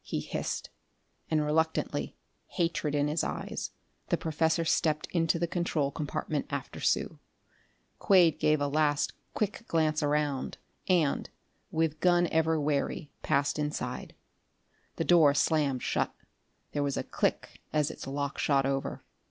he 0.00 0.20
hissed, 0.20 0.70
and 1.30 1.44
reluctantly, 1.44 2.16
hatred 2.46 2.94
in 2.94 3.08
his 3.08 3.22
eyes, 3.22 3.72
the 4.08 4.16
professor 4.16 4.64
stepped 4.64 5.06
into 5.10 5.38
the 5.38 5.46
control 5.46 5.90
compartment 5.90 6.46
after 6.48 6.80
Sue. 6.80 7.18
Quade 7.98 8.38
gave 8.38 8.58
a 8.58 8.68
last 8.68 9.12
quick 9.34 9.66
glance 9.68 10.02
around 10.02 10.56
and, 10.88 11.28
with 11.70 12.00
gun 12.00 12.26
ever 12.28 12.58
wary, 12.58 13.10
passed 13.22 13.58
inside. 13.58 14.14
The 14.94 15.04
door 15.04 15.34
slammed 15.34 15.82
shut: 15.82 16.10
there 16.72 16.82
was 16.82 16.96
a 16.96 17.04
click 17.04 17.60
as 17.70 17.90
its 17.90 18.06
lock 18.06 18.38
shot 18.38 18.64
over. 18.64 19.04